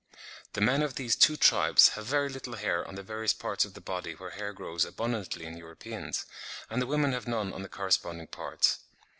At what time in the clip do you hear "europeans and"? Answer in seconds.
5.57-6.81